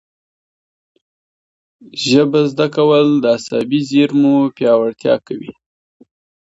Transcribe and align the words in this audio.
ژبه 2.05 2.41
زده 2.51 2.67
کول 2.75 3.07
د 3.19 3.25
عصبي 3.35 3.79
زېرمو 3.89 4.35
پیاوړتیا 4.55 5.15
کوي. 5.27 5.51